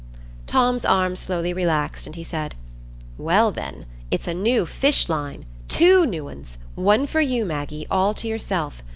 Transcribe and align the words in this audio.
Tom's 0.47 0.83
arm 0.83 1.15
slowly 1.15 1.53
relaxed, 1.53 2.07
and 2.07 2.15
he 2.15 2.23
said, 2.23 2.55
"Well, 3.19 3.51
then, 3.51 3.85
it's 4.09 4.27
a 4.27 4.33
new 4.33 4.65
fish 4.65 5.07
line—two 5.07 6.07
new 6.07 6.27
uns,—one 6.27 7.05
for 7.05 7.21
you, 7.21 7.45
Maggie, 7.45 7.85
all 7.91 8.15
to 8.15 8.27
yourself. 8.27 8.81